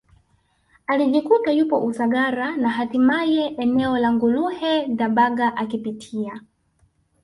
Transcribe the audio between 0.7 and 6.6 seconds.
alijikuta yupo Usagara na hatimaye eneo la Nguluhe Dabaga akipitia